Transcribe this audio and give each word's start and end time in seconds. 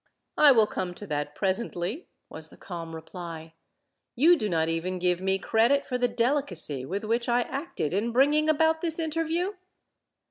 "I 0.39 0.51
will 0.51 0.65
come 0.65 0.95
to 0.95 1.05
that 1.05 1.35
presently," 1.35 2.07
was 2.27 2.47
the 2.47 2.57
calm 2.57 2.95
reply. 2.95 3.53
"You 4.15 4.35
do 4.35 4.49
not 4.49 4.67
even 4.67 4.97
give 4.97 5.21
me 5.21 5.37
credit 5.37 5.85
for 5.85 5.99
the 5.99 6.07
delicacy 6.07 6.85
with 6.87 7.03
which 7.03 7.29
I 7.29 7.41
acted 7.43 7.93
in 7.93 8.11
bringing 8.11 8.49
about 8.49 8.81
this 8.81 8.97
interview?" 8.97 9.51